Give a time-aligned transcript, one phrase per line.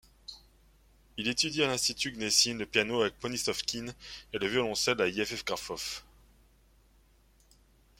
[1.17, 3.93] Il étudie à l'institut Gnessine, le piano avec Ponizovkine
[4.33, 6.01] et le violoncelle avec Yevgrafov.